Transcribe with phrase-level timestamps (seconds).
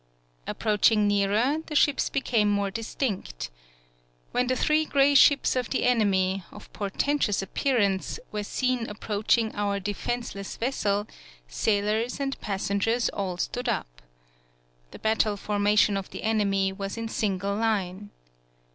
[0.47, 3.51] Ap proaching nearer, the ships became more distinct.
[4.31, 9.53] When the three gray ships of the enemy, of portentous ap pearance, were seen approaching
[9.53, 11.05] our defenseless vessel,
[11.47, 14.01] sailors and passen gers all stood up.
[14.89, 18.09] The battle formation of the enemy was in single line.